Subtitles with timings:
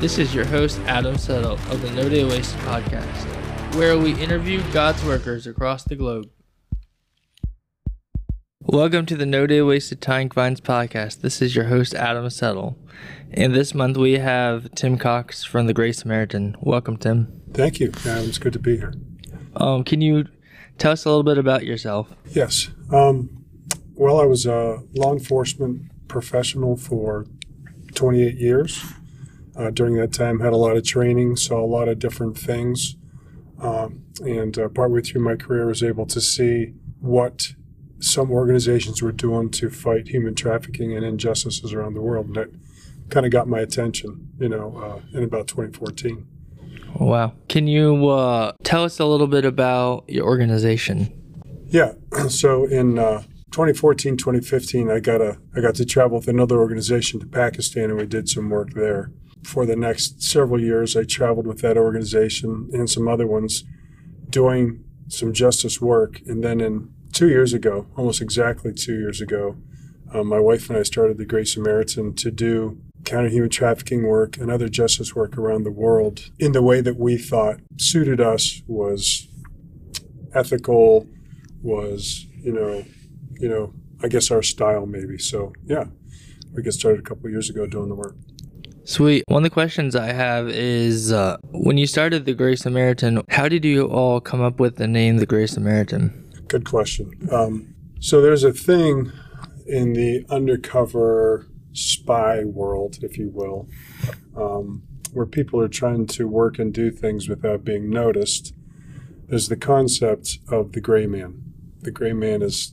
[0.00, 4.62] This is your host, Adam Settle of the No Day Wasted podcast, where we interview
[4.72, 6.30] God's workers across the globe.
[8.60, 11.22] Welcome to the No Day Wasted Tying Vines podcast.
[11.22, 12.78] This is your host, Adam Settle.
[13.32, 16.54] And this month we have Tim Cox from the Gray Samaritan.
[16.60, 17.42] Welcome, Tim.
[17.52, 17.90] Thank you.
[18.06, 18.94] Adam, it's good to be here.
[19.56, 20.26] Um, can you
[20.78, 22.14] tell us a little bit about yourself?
[22.24, 22.68] Yes.
[22.92, 23.44] Um,
[23.94, 27.26] well, I was a law enforcement professional for
[27.96, 28.80] 28 years.
[29.58, 32.96] Uh, during that time, had a lot of training, saw a lot of different things,
[33.60, 37.54] um, and uh, partway through my career, was able to see what
[38.00, 42.26] some organizations were doing to fight human trafficking and injustices around the world.
[42.26, 42.48] And that
[43.10, 46.26] kind of got my attention, you know, uh, in about 2014.
[46.94, 47.32] Wow.
[47.48, 51.12] Can you uh, tell us a little bit about your organization?
[51.66, 51.94] Yeah.
[52.28, 53.22] So in uh,
[53.52, 57.96] 2014, 2015, I got a I got to travel with another organization to Pakistan, and
[57.96, 59.10] we did some work there.
[59.44, 63.64] For the next several years, I traveled with that organization and some other ones,
[64.28, 66.20] doing some justice work.
[66.26, 69.56] And then in two years ago, almost exactly two years ago,
[70.12, 74.36] um, my wife and I started the Gray Samaritan to do counter human trafficking work
[74.36, 78.62] and other justice work around the world in the way that we thought suited us
[78.66, 79.28] was
[80.34, 81.06] ethical,
[81.62, 82.84] was you know
[83.38, 85.18] you know, I guess our style maybe.
[85.18, 85.84] So yeah,
[86.52, 88.16] we get started a couple years ago doing the work.
[88.88, 89.22] Sweet.
[89.28, 93.46] One of the questions I have is uh, when you started the Gray Samaritan, how
[93.46, 96.08] did you all come up with the name the Gray Samaritan?
[96.48, 97.12] Good question.
[97.30, 99.12] Um, so there's a thing
[99.66, 103.68] in the undercover spy world, if you will,
[104.34, 108.54] um, where people are trying to work and do things without being noticed.
[109.28, 111.52] There's the concept of the gray man.
[111.82, 112.72] The gray man is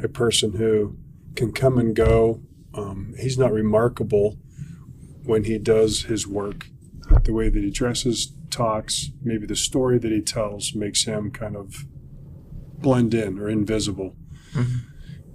[0.00, 0.96] a person who
[1.34, 2.42] can come and go.
[2.74, 4.38] Um, he's not remarkable
[5.28, 6.70] when he does his work.
[7.24, 11.54] The way that he dresses, talks, maybe the story that he tells makes him kind
[11.54, 11.84] of
[12.78, 14.16] blend in or invisible.
[14.54, 14.78] Mm-hmm.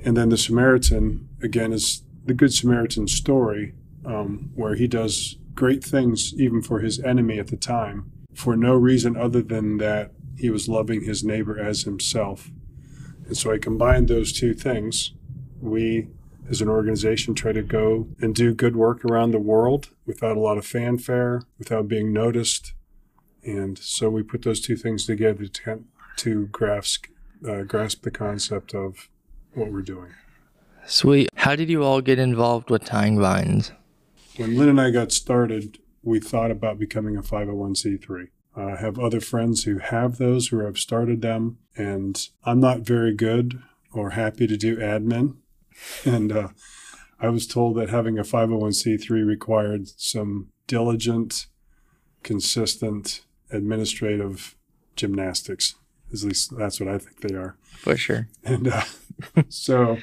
[0.03, 5.83] And then the Samaritan, again, is the Good Samaritan story um, where he does great
[5.83, 10.49] things even for his enemy at the time for no reason other than that he
[10.49, 12.49] was loving his neighbor as himself.
[13.27, 15.13] And so I combined those two things.
[15.61, 16.07] We,
[16.49, 20.39] as an organization, try to go and do good work around the world without a
[20.39, 22.73] lot of fanfare, without being noticed.
[23.43, 25.83] And so we put those two things together to,
[26.17, 27.05] to grasp,
[27.47, 29.09] uh, grasp the concept of
[29.53, 30.11] what we're doing.
[30.85, 31.29] Sweet.
[31.35, 33.71] How did you all get involved with tying vines?
[34.37, 38.27] When Lynn and I got started, we thought about becoming a 501c3.
[38.55, 43.13] I have other friends who have those who have started them, and I'm not very
[43.13, 43.61] good
[43.91, 45.37] or happy to do admin.
[46.05, 46.47] And uh,
[47.19, 51.47] I was told that having a 501c3 required some diligent,
[52.21, 54.55] consistent administrative
[54.95, 55.75] gymnastics.
[56.11, 57.55] At least that's what I think they are.
[57.77, 58.27] For sure.
[58.43, 58.83] And uh,
[59.49, 59.97] so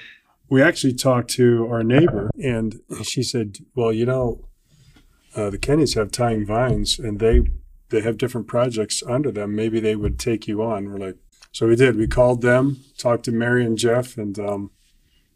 [0.49, 4.45] we actually talked to our neighbor, and she said, Well, you know,
[5.37, 7.43] uh, the Kennys have tying vines, and they
[7.91, 9.55] they have different projects under them.
[9.55, 10.91] Maybe they would take you on.
[10.91, 11.17] We're like,
[11.53, 11.97] so we did.
[11.97, 14.71] We called them, talked to Mary and Jeff, and um,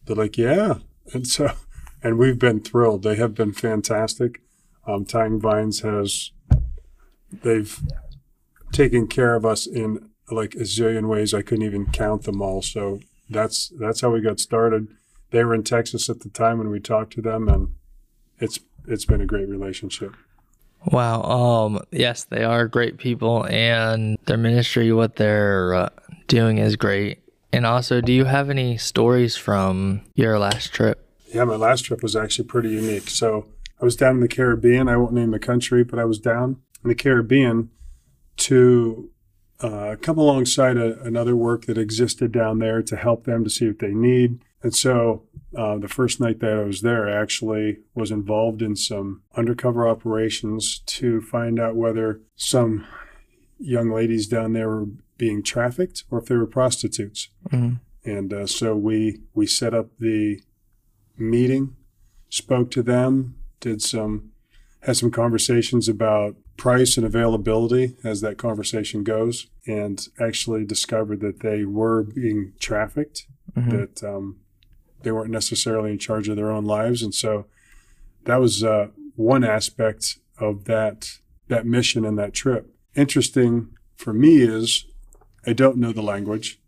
[0.06, 0.78] they're like, yeah.
[1.12, 1.52] And so,
[2.02, 3.02] and we've been thrilled.
[3.02, 4.42] They have been fantastic.
[4.86, 6.32] Um, Tying Vines has,
[7.42, 7.80] they've
[8.72, 11.32] taken care of us in like a zillion ways.
[11.32, 12.62] I couldn't even count them all.
[12.62, 13.00] So
[13.30, 14.88] that's that's how we got started.
[15.30, 17.74] They were in Texas at the time when we talked to them, and
[18.38, 20.14] it's it's been a great relationship.
[20.86, 21.22] Wow.
[21.22, 21.80] Um.
[21.90, 25.88] Yes, they are great people, and their ministry, what they're uh,
[26.28, 27.23] doing, is great.
[27.54, 31.08] And also, do you have any stories from your last trip?
[31.32, 33.08] Yeah, my last trip was actually pretty unique.
[33.08, 33.46] So
[33.80, 34.88] I was down in the Caribbean.
[34.88, 37.70] I won't name the country, but I was down in the Caribbean
[38.38, 39.08] to
[39.60, 43.68] uh, come alongside a, another work that existed down there to help them to see
[43.68, 44.40] what they need.
[44.64, 45.22] And so
[45.56, 49.86] uh, the first night that I was there, I actually was involved in some undercover
[49.86, 52.84] operations to find out whether some
[53.60, 54.86] young ladies down there were
[55.16, 57.28] being trafficked or if they were prostitutes.
[57.50, 57.74] Mm-hmm.
[58.04, 60.42] And uh, so we we set up the
[61.16, 61.76] meeting,
[62.28, 64.32] spoke to them, did some
[64.80, 71.40] had some conversations about price and availability as that conversation goes, and actually discovered that
[71.40, 73.26] they were being trafficked.
[73.56, 73.70] Mm-hmm.
[73.70, 74.40] That um,
[75.02, 77.46] they weren't necessarily in charge of their own lives, and so
[78.24, 81.18] that was uh, one aspect of that
[81.48, 82.74] that mission and that trip.
[82.94, 84.86] Interesting for me is
[85.46, 86.60] I don't know the language,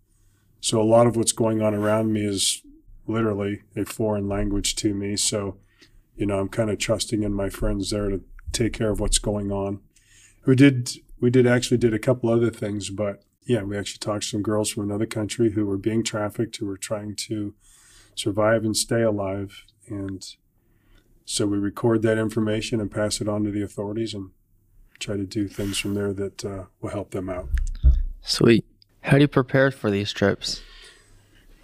[0.61, 2.63] so a lot of what's going on around me is
[3.07, 5.17] literally a foreign language to me.
[5.17, 5.59] So,
[6.17, 9.19] you know, I'm kind of trusting in my friends there to take care of what's
[9.19, 9.81] going on.
[10.45, 10.91] We did
[11.21, 14.43] we did actually did a couple other things, but yeah, we actually talked to some
[14.43, 17.55] girls from another country who were being trafficked, who were trying to
[18.15, 20.37] survive and stay alive, and
[21.25, 24.31] so we record that information and pass it on to the authorities and
[24.99, 27.49] try to do things from there that uh, will help them out.
[28.27, 28.67] Sweet.
[29.03, 30.61] How do you prepare for these trips?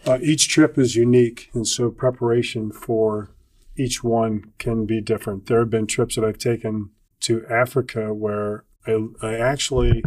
[0.06, 3.30] Uh, each trip is unique, and so preparation for
[3.76, 5.46] each one can be different.
[5.46, 10.04] There have been trips that I've taken to Africa where I, I actually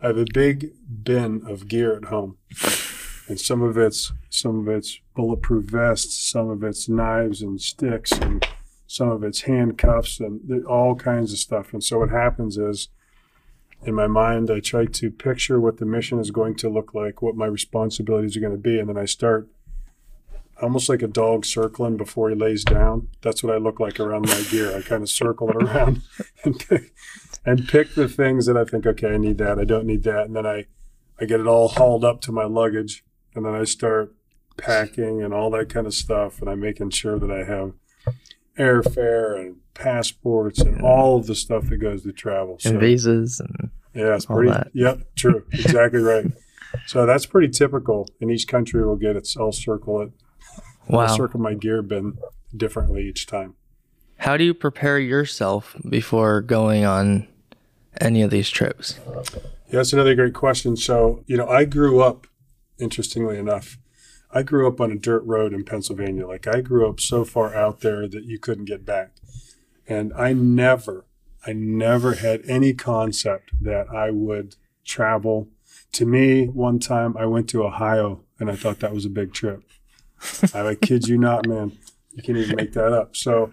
[0.00, 2.38] I have a big bin of gear at home,
[3.28, 8.12] and some of it's some of it's bulletproof vests, some of it's knives and sticks,
[8.12, 8.46] and
[8.86, 11.72] some of it's handcuffs, and all kinds of stuff.
[11.72, 12.88] And so what happens is
[13.82, 17.22] in my mind, I try to picture what the mission is going to look like,
[17.22, 19.48] what my responsibilities are going to be, and then I start
[20.60, 23.08] almost like a dog circling before he lays down.
[23.22, 24.76] That's what I look like around my gear.
[24.76, 26.02] I kind of circle it around
[26.44, 26.92] and pick,
[27.46, 30.26] and pick the things that I think, okay, I need that, I don't need that,
[30.26, 30.66] and then I,
[31.18, 33.02] I get it all hauled up to my luggage,
[33.34, 34.14] and then I start
[34.58, 37.72] packing and all that kind of stuff, and I'm making sure that I have
[38.58, 42.58] airfare and passports and all of the stuff that goes to travel.
[42.58, 44.50] So, and visas and yeah, it's pretty.
[44.50, 44.70] That.
[44.72, 46.26] Yep, true, exactly right.
[46.86, 48.08] So that's pretty typical.
[48.20, 49.36] And each country will get its.
[49.36, 50.12] I'll circle it.
[50.88, 51.00] Wow.
[51.00, 52.18] I'll circle my gear bin
[52.56, 53.54] differently each time.
[54.18, 57.26] How do you prepare yourself before going on
[58.00, 58.98] any of these trips?
[59.06, 60.76] Yeah, that's another great question.
[60.76, 62.26] So, you know, I grew up,
[62.78, 63.78] interestingly enough,
[64.32, 66.26] I grew up on a dirt road in Pennsylvania.
[66.26, 69.12] Like I grew up so far out there that you couldn't get back.
[69.88, 71.06] And I never,
[71.46, 75.48] I never had any concept that I would travel.
[75.92, 79.32] To me, one time I went to Ohio and I thought that was a big
[79.32, 79.62] trip.
[80.54, 81.76] I kid you not, man.
[82.12, 83.16] You can't even make that up.
[83.16, 83.52] So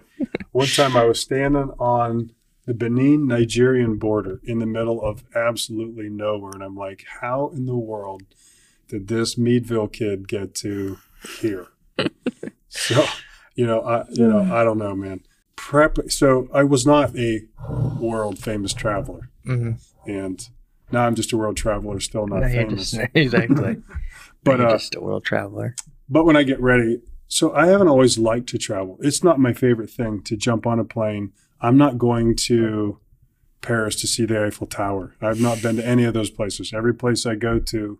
[0.51, 2.31] one time I was standing on
[2.65, 6.51] the Benin Nigerian border in the middle of absolutely nowhere.
[6.53, 8.23] And I'm like, how in the world
[8.88, 10.98] did this Meadville kid get to
[11.39, 11.68] here?
[12.69, 13.06] so,
[13.56, 15.22] you know, I, you know, I don't know, man
[15.57, 15.98] prep.
[16.10, 17.42] So I was not a
[18.00, 19.74] world famous traveler, mm-hmm.
[20.10, 20.48] and
[20.92, 22.92] now I'm just a world traveler, still not no, famous.
[22.92, 23.78] Just, exactly.
[24.44, 25.75] but uh, just a world traveler.
[26.07, 28.98] But when I get ready, so I haven't always liked to travel.
[29.01, 31.33] It's not my favorite thing to jump on a plane.
[31.60, 33.00] I'm not going to
[33.62, 35.16] Paris to see the Eiffel Tower.
[35.19, 36.72] I've not been to any of those places.
[36.74, 38.00] Every place I go to,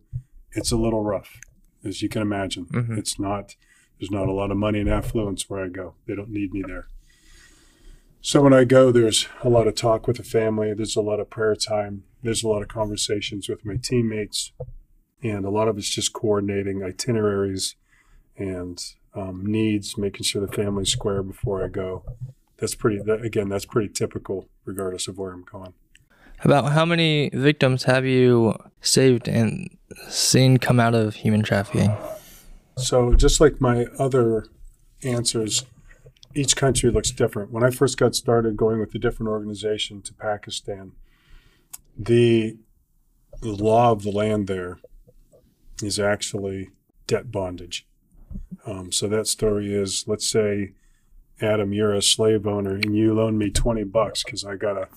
[0.52, 1.40] it's a little rough,
[1.84, 2.66] as you can imagine.
[2.66, 2.98] Mm-hmm.
[2.98, 3.56] It's not.
[4.00, 5.96] There's not a lot of money and affluence where I go.
[6.08, 6.88] They don't need me there.
[8.22, 10.74] So when I go, there's a lot of talk with the family.
[10.74, 12.04] There's a lot of prayer time.
[12.22, 14.52] There's a lot of conversations with my teammates,
[15.24, 17.76] and a lot of it's just coordinating itineraries
[18.38, 18.84] and
[19.16, 22.04] um, needs, making sure the family's square before I go.
[22.58, 23.00] That's pretty.
[23.02, 25.74] That, again, that's pretty typical, regardless of where I'm going.
[26.44, 29.76] About how many victims have you saved and
[30.08, 31.96] seen come out of human trafficking?
[32.78, 34.46] So, just like my other
[35.04, 35.66] answers,
[36.36, 37.52] each country looks different.
[37.52, 40.92] When I first got started going with a different organization to Pakistan,
[41.98, 42.58] the,
[43.42, 44.80] law of the land there
[45.84, 46.70] is actually
[47.06, 47.86] debt bondage.
[48.66, 50.74] Um, so that story is let's say,
[51.40, 54.88] Adam, you're a slave owner and you loan me 20 bucks because I got to,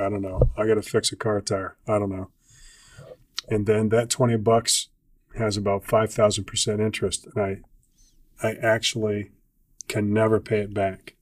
[0.00, 1.76] I don't know, I got to fix a car tire.
[1.86, 2.30] I don't know.
[3.48, 4.88] And then that 20 bucks
[5.36, 7.26] has about 5,000% interest.
[7.34, 7.44] And
[8.42, 9.30] I, I actually
[9.88, 11.14] can never pay it back.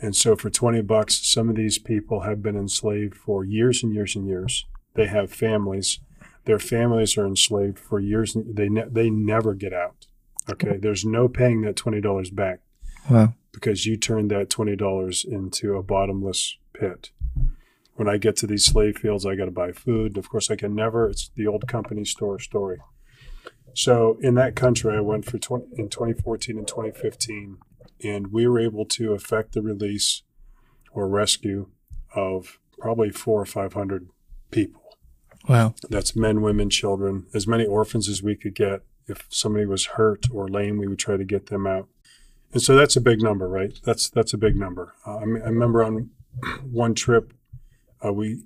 [0.00, 3.92] And so for 20 bucks, some of these people have been enslaved for years and
[3.92, 4.66] years and years.
[4.94, 6.00] They have families.
[6.46, 8.34] Their families are enslaved for years.
[8.34, 10.06] They, ne- they never get out.
[10.50, 10.78] Okay.
[10.78, 12.60] There's no paying that $20 back.
[13.10, 13.34] Wow.
[13.52, 17.10] Because you turned that $20 into a bottomless pit.
[18.00, 20.16] When I get to these slave fields, I got to buy food.
[20.16, 22.78] Of course, I can never, it's the old company store story.
[23.74, 27.58] So in that country, I went for 20, in 2014 and 2015,
[28.02, 30.22] and we were able to effect the release
[30.92, 31.68] or rescue
[32.14, 34.08] of probably four or 500
[34.50, 34.80] people.
[35.46, 35.74] Wow.
[35.90, 38.80] That's men, women, children, as many orphans as we could get.
[39.08, 41.86] If somebody was hurt or lame, we would try to get them out.
[42.54, 43.78] And so that's a big number, right?
[43.84, 44.94] That's that's a big number.
[45.06, 46.08] Uh, I, mean, I remember on
[46.64, 47.34] one trip,
[48.04, 48.42] uh, we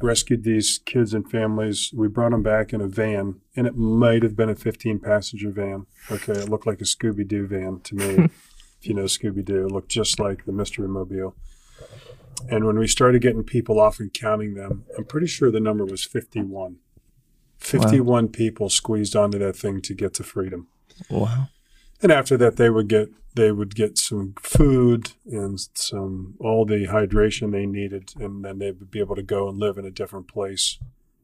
[0.00, 1.92] rescued these kids and families.
[1.94, 5.50] We brought them back in a van, and it might have been a 15 passenger
[5.50, 5.86] van.
[6.10, 8.04] Okay, it looked like a Scooby Doo van to me.
[8.24, 11.34] if you know Scooby Doo, it looked just like the Mystery Mobile.
[12.50, 15.84] And when we started getting people off and counting them, I'm pretty sure the number
[15.84, 16.76] was 51.
[17.58, 18.30] 51 wow.
[18.32, 20.66] people squeezed onto that thing to get to freedom.
[21.08, 21.48] Wow.
[22.02, 26.86] And after that they would get they would get some food and some all the
[26.86, 28.12] hydration they needed.
[28.20, 30.78] And then they would be able to go and live in a different place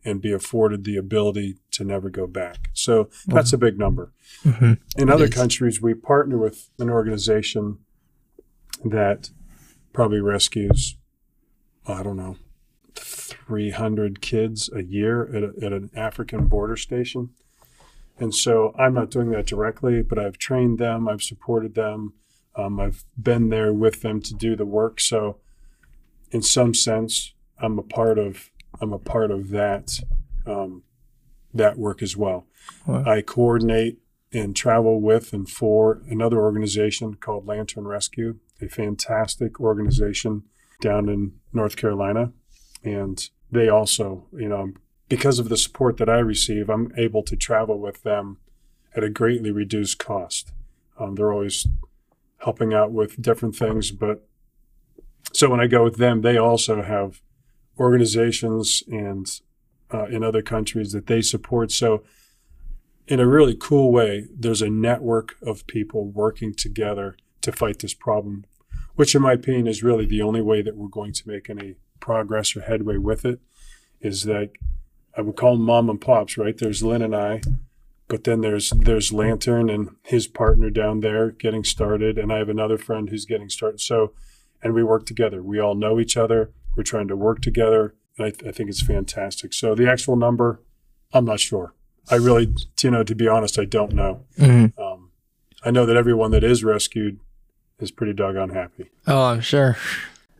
[0.04, 2.70] and be afforded the ability to never go back.
[2.72, 4.12] So that's a big number.
[4.42, 7.78] Hmm in other countries we partner with an organization
[8.84, 9.30] that
[9.92, 10.96] probably rescues
[11.86, 12.36] i don't know
[12.94, 17.30] 300 kids a year at, a, at an african border station
[18.18, 22.12] and so i'm not doing that directly but i've trained them i've supported them
[22.56, 25.38] um, i've been there with them to do the work so
[26.30, 30.00] in some sense i'm a part of i'm a part of that
[30.46, 30.82] um,
[31.54, 32.46] that work as well
[32.86, 33.04] Wow.
[33.06, 33.98] i coordinate
[34.32, 40.42] and travel with and for another organization called Lantern Rescue, a fantastic organization
[40.82, 42.32] down in North Carolina.
[42.84, 44.72] And they also, you know,
[45.08, 48.38] because of the support that I receive, I'm able to travel with them
[48.94, 50.52] at a greatly reduced cost.
[50.98, 51.66] Um, they're always
[52.38, 54.26] helping out with different things, but
[55.32, 57.20] so when I go with them, they also have
[57.78, 59.40] organizations and
[59.92, 61.70] uh, in other countries that they support.
[61.70, 62.02] So
[63.06, 67.94] in a really cool way, there's a network of people working together to fight this
[67.94, 68.44] problem,
[68.96, 71.76] which, in my opinion, is really the only way that we're going to make any
[72.00, 73.40] progress or headway with it.
[74.00, 74.50] Is that
[75.18, 76.56] I would call them mom and pops, right?
[76.56, 77.40] There's Lynn and I,
[78.06, 82.48] but then there's there's Lantern and his partner down there getting started, and I have
[82.48, 83.80] another friend who's getting started.
[83.80, 84.12] So,
[84.62, 85.42] and we work together.
[85.42, 86.52] We all know each other.
[86.76, 89.52] We're trying to work together, and I, th- I think it's fantastic.
[89.52, 90.62] So the actual number,
[91.12, 91.74] I'm not sure.
[92.10, 94.24] I really, you know, to be honest, I don't know.
[94.38, 95.10] hmm Um,
[95.64, 97.18] I know that everyone that is rescued
[97.80, 98.90] is pretty doggone happy.
[99.08, 99.76] Oh, I'm sure.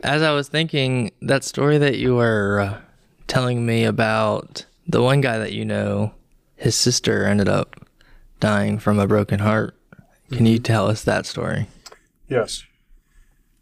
[0.01, 2.81] As I was thinking, that story that you were uh,
[3.27, 6.13] telling me about the one guy that you know,
[6.55, 7.75] his sister ended up
[8.39, 9.75] dying from a broken heart.
[10.31, 11.67] Can you tell us that story?
[12.27, 12.63] Yes.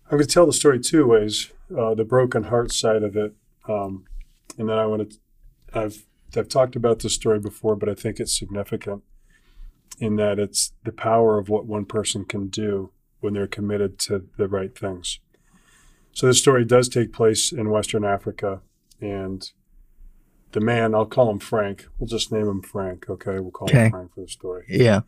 [0.05, 3.33] I'm going to tell the story two ways uh, the broken heart side of it.
[3.67, 4.05] Um,
[4.57, 5.17] and then I want to,
[5.73, 6.05] I've,
[6.35, 9.03] I've talked about this story before, but I think it's significant
[9.99, 14.27] in that it's the power of what one person can do when they're committed to
[14.37, 15.19] the right things.
[16.13, 18.61] So this story does take place in Western Africa,
[19.01, 19.51] and
[20.53, 21.87] the man, I'll call him Frank.
[21.97, 23.39] We'll just name him Frank, okay?
[23.39, 23.85] We'll call Okay.
[23.85, 24.65] him Frank for the story.
[24.69, 25.01] Yeah.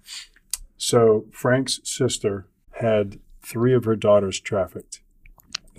[0.77, 2.47] So Frank's sister
[2.79, 5.01] had three of her daughters trafficked,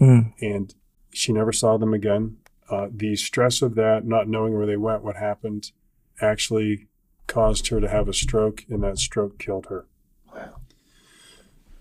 [0.00, 0.32] Mm.
[0.40, 0.74] and
[1.12, 2.38] she never saw them again.
[2.70, 5.72] Uh, the stress of that, not knowing where they went, what happened,
[6.20, 6.88] actually
[7.26, 9.86] caused her to have a stroke, and that stroke killed her.
[10.34, 10.56] Wow.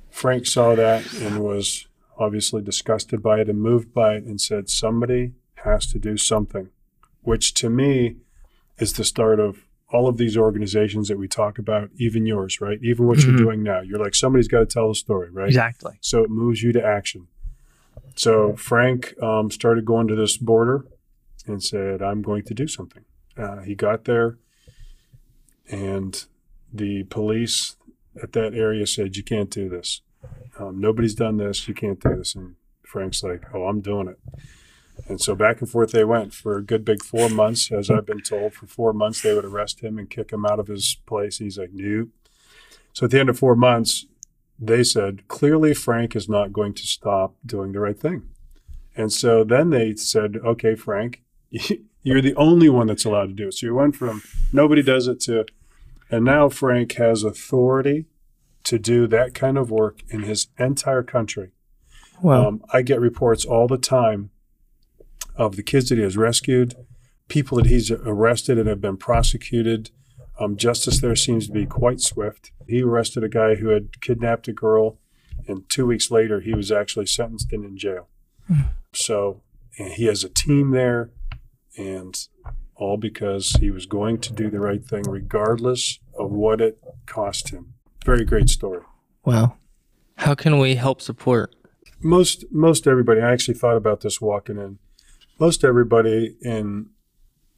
[0.09, 4.69] Frank saw that and was obviously disgusted by it and moved by it and said,
[4.69, 5.33] Somebody
[5.63, 6.69] has to do something,
[7.21, 8.15] which to me
[8.77, 12.77] is the start of all of these organizations that we talk about, even yours, right?
[12.83, 13.27] Even what Mhm.
[13.27, 13.81] you're doing now.
[13.81, 15.47] You're like, somebody's got to tell the story, right?
[15.47, 15.97] Exactly.
[16.01, 17.27] So it moves you to action.
[18.15, 20.85] So Frank um, started going to this border
[21.47, 23.03] and said, I'm going to do something.
[23.35, 24.38] Uh, he got there,
[25.71, 26.25] and
[26.73, 27.75] the police
[28.21, 30.01] at that area said, You can't do this.
[30.59, 31.67] Um, nobody's done this.
[31.67, 32.35] You can't do this.
[32.35, 34.19] And Frank's like, Oh, I'm doing it.
[35.08, 38.06] And so back and forth they went for a good big four months, as I've
[38.06, 38.53] been told.
[38.53, 41.38] For four months, they would arrest him and kick him out of his place.
[41.38, 42.10] He's like, Nope.
[42.94, 44.06] So at the end of four months,
[44.60, 48.24] they said, clearly Frank is not going to stop doing the right thing.
[48.96, 51.22] And so then they said, okay, Frank,
[52.03, 53.53] you're the only one that's allowed to do it.
[53.53, 55.46] So you went from nobody does it to,
[56.12, 58.08] and now Frank has authority
[58.65, 61.51] to do that kind of work in his entire country.
[62.22, 64.32] Well, Um, I get reports all the time
[65.39, 66.75] of the kids that he has rescued,
[67.29, 69.89] people that he's arrested and have been prosecuted.
[70.39, 72.51] Um, justice there seems to be quite swift.
[72.67, 75.00] He arrested a guy who had kidnapped a girl,
[75.48, 78.10] and two weeks later, he was actually sentenced and in jail.
[78.93, 79.41] So
[79.77, 81.12] and he has a team there,
[81.77, 82.15] and
[82.75, 87.50] all because he was going to do the right thing, regardless of what it cost
[87.50, 87.74] him.
[88.05, 88.81] Very great story.
[89.24, 89.58] well,
[90.17, 91.55] how can we help support?
[92.01, 94.79] most most everybody i actually thought about this walking in
[95.39, 96.89] most everybody in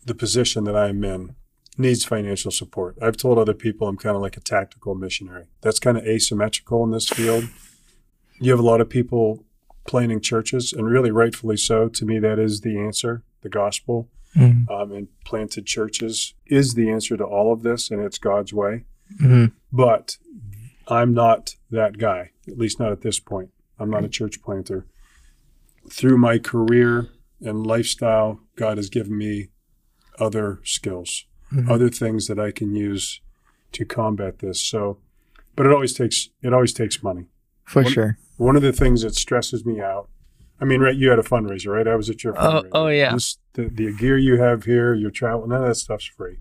[0.05, 1.35] the position that i'm in
[1.77, 2.97] needs financial support.
[3.01, 5.45] I've told other people i'm kind of like a tactical missionary.
[5.61, 7.45] That's kind of asymmetrical in this field.
[8.39, 9.45] You have a lot of people
[9.87, 11.87] planning churches and really rightfully so.
[11.87, 14.09] To me that is the answer the gospel.
[14.37, 14.69] Mm.
[14.71, 18.85] um, and planted churches is the answer to all of this and it's god's way.
[19.19, 20.17] Hmm but
[20.87, 23.49] I'm not that guy, at least not at this point.
[23.79, 24.85] I'm not a church planter.
[25.89, 27.09] Through my career
[27.41, 29.49] and lifestyle, God has given me
[30.19, 31.69] other skills, Mhm.
[31.69, 33.21] other things that I can use
[33.73, 34.59] to combat this.
[34.61, 34.99] So
[35.55, 37.25] but it always takes it always takes money.
[37.65, 38.17] For One- sure.
[38.37, 40.09] One of the things that stresses me out.
[40.59, 40.95] I mean, right?
[40.95, 41.87] You had a fundraiser, right?
[41.87, 42.69] I was at your Oh- fundraiser.
[42.73, 43.13] oh, yeah.
[43.13, 46.37] This, the, the gear you have here, your travel, none of that stuff's free.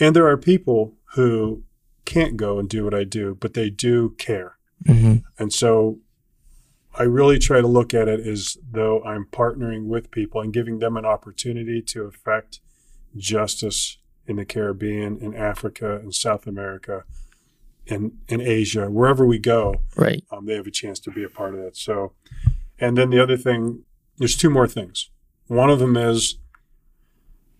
[0.00, 1.62] And there are people who
[2.04, 4.56] can't go and do what I do, but they do care.
[4.86, 6.00] hmm And so
[6.96, 10.78] I really try to look at it as though I'm partnering with people and giving
[10.78, 12.60] them an opportunity to affect
[13.16, 17.04] justice in the Caribbean, in Africa, in South America,
[17.86, 20.24] in, in Asia, wherever we go, Right.
[20.30, 21.76] um, they have a chance to be a part of that.
[21.76, 22.12] So,
[22.78, 23.84] and then the other thing,
[24.18, 25.10] there's two more things.
[25.48, 26.38] One of them is,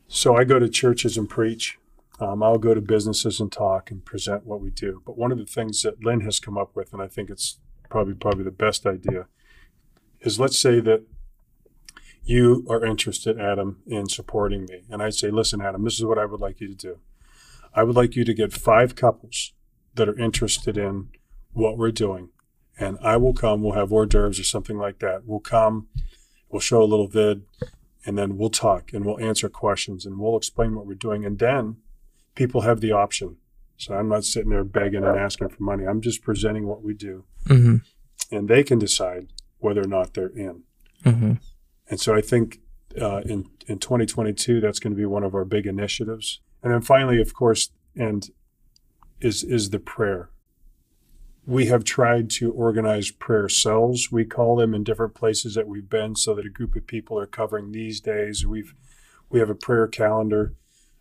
[0.08, 1.78] so I go to churches and preach.
[2.20, 5.02] Um, I'll go to businesses and talk and present what we do.
[5.04, 7.58] But one of the things that Lynn has come up with, and I think it's
[7.88, 9.26] probably probably the best idea,
[10.20, 11.04] is let's say that
[12.22, 16.18] you are interested, Adam, in supporting me, and I say, listen, Adam, this is what
[16.18, 16.98] I would like you to do.
[17.74, 19.52] I would like you to get five couples
[19.94, 21.08] that are interested in
[21.52, 22.30] what we're doing
[22.78, 23.62] and I will come.
[23.62, 25.22] We'll have hors d'oeuvres or something like that.
[25.26, 25.88] We'll come,
[26.48, 27.42] we'll show a little vid,
[28.04, 31.24] and then we'll talk and we'll answer questions and we'll explain what we're doing.
[31.24, 31.76] And then
[32.34, 33.36] people have the option.
[33.76, 35.84] So I'm not sitting there begging and asking for money.
[35.84, 37.76] I'm just presenting what we do, hmm
[38.30, 40.62] and they can decide whether or not they're in.
[41.02, 41.32] hmm
[41.88, 42.60] And so I think
[43.00, 46.40] uh, in in 2022 that's going to be one of our big initiatives.
[46.62, 48.30] And then finally, of course, and
[49.20, 50.30] is is the prayer.
[51.46, 54.08] We have tried to organize prayer cells.
[54.10, 57.18] We call them in different places that we've been, so that a group of people
[57.18, 58.46] are covering these days.
[58.46, 58.74] We've
[59.28, 60.54] we have a prayer calendar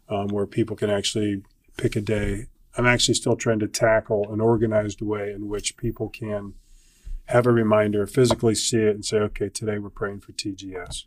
[0.09, 1.43] um, where people can actually
[1.77, 2.47] pick a day.
[2.77, 6.53] I'm actually still trying to tackle an organized way in which people can
[7.25, 11.05] have a reminder, physically see it, and say, "Okay, today we're praying for TGS."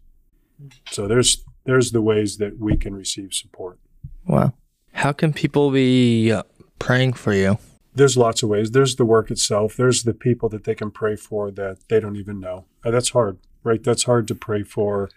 [0.90, 3.78] So there's there's the ways that we can receive support.
[4.26, 4.54] Wow.
[4.92, 6.44] How can people be uh,
[6.78, 7.58] praying for you?
[7.94, 8.70] There's lots of ways.
[8.70, 9.76] There's the work itself.
[9.76, 12.66] There's the people that they can pray for that they don't even know.
[12.84, 13.82] Uh, that's hard, right?
[13.82, 15.10] That's hard to pray for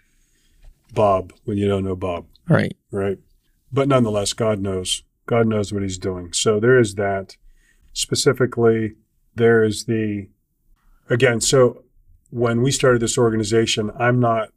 [0.94, 2.76] Bob when you don't know Bob, Right.
[2.90, 3.18] right?
[3.72, 5.02] But nonetheless, God knows.
[5.26, 6.32] God knows what He's doing.
[6.32, 7.36] So there is that.
[7.92, 8.94] Specifically,
[9.34, 10.28] there is the
[11.08, 11.40] again.
[11.40, 11.84] So
[12.30, 14.50] when we started this organization, I'm not.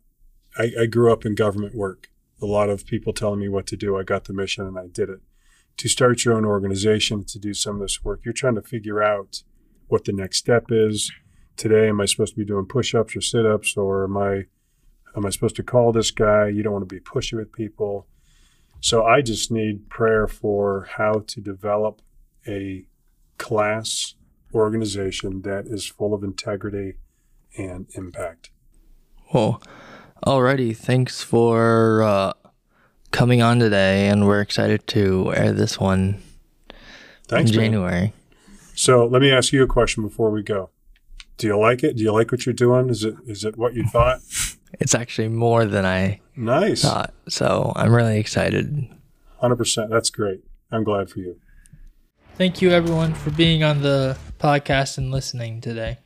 [0.58, 2.10] I, I grew up in government work.
[2.42, 3.98] A lot of people telling me what to do.
[3.98, 5.20] I got the mission and I did it.
[5.78, 9.02] To start your own organization, to do some of this work, you're trying to figure
[9.02, 9.42] out
[9.88, 11.12] what the next step is.
[11.58, 14.46] Today, am I supposed to be doing push-ups or sit-ups, or am I
[15.16, 16.48] am I supposed to call this guy?
[16.48, 18.08] You don't want to be pushy with people.
[18.84, 22.02] So I just need prayer for how to develop
[22.46, 22.84] a
[23.38, 24.16] class
[24.54, 26.96] organization that is full of integrity
[27.58, 28.50] and impact.
[29.34, 29.64] Well,
[30.28, 30.76] alrighty.
[30.76, 32.34] Thanks for uh,
[33.12, 36.22] coming on today, and we're excited to air this one
[37.30, 37.66] Thanks, in man.
[37.66, 38.14] January.
[38.76, 40.72] So let me ask you a question before we go.
[41.38, 41.96] Do you like it?
[41.96, 42.90] Do you like what you're doing?
[42.90, 44.20] Is it is it what you thought?
[44.80, 46.82] It's actually more than I Nice.
[46.82, 48.88] thought, so I'm really excited.
[49.42, 49.90] 100%.
[49.90, 50.44] That's great.
[50.72, 51.38] I'm glad for you.
[52.36, 56.00] Thank you, everyone, for being on the podcast and listening today.